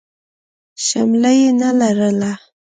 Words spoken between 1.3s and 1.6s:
يې